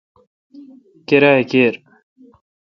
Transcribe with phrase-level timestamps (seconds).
[1.07, 1.73] کیرا کیر۔